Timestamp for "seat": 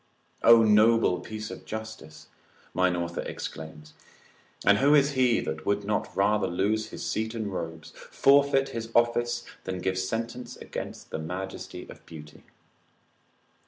7.07-7.35